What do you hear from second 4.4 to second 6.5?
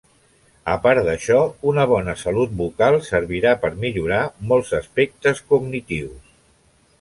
molts aspectes cognitius.